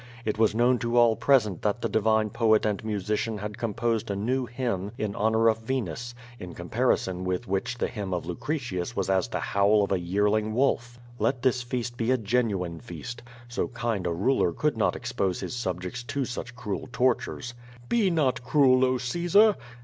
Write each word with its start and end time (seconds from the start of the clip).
It 0.25 0.39
was 0.39 0.55
known 0.55 0.79
to 0.79 0.97
all 0.97 1.15
present 1.15 1.61
that 1.61 1.83
the 1.83 1.87
divine 1.87 2.31
poet 2.31 2.65
and 2.65 2.83
musician 2.83 3.37
had 3.37 3.59
composed 3.59 4.09
a 4.09 4.15
new 4.15 4.47
hymn 4.47 4.91
in 4.97 5.13
honor 5.15 5.47
of 5.47 5.59
Venus, 5.59 6.15
in 6.39 6.55
comparison 6.55 7.23
with 7.23 7.47
which 7.47 7.77
the 7.77 7.85
hymn 7.87 8.11
of 8.11 8.25
Lucretius 8.25 8.95
was 8.95 9.11
as 9.11 9.27
the 9.27 9.39
howl 9.39 9.83
of 9.83 9.91
a 9.91 9.99
yearling 9.99 10.55
wolf. 10.55 10.97
Let 11.19 11.43
this 11.43 11.61
feast 11.61 11.97
be 11.97 12.09
a 12.09 12.17
genuine 12.17 12.79
feast. 12.79 13.21
So 13.47 13.67
kind 13.67 14.07
a 14.07 14.11
ruler 14.11 14.55
should 14.59 14.75
not 14.75 14.95
expose 14.95 15.39
his 15.39 15.55
subjects 15.55 16.01
to 16.01 16.25
such 16.25 16.55
cruel 16.55 16.89
tortures. 16.91 17.53
"Be 17.87 18.09
not 18.09 18.43
cruel, 18.43 18.79
0 18.81 18.97
Caesar.' 18.97 19.55